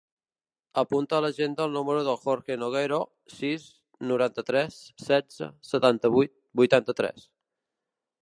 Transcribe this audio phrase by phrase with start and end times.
[0.81, 2.99] Apunta a l'agenda el número del Jorge Noguero:
[3.35, 3.67] sis,
[4.13, 7.29] noranta-tres, setze, setanta-vuit, vuitanta-tres.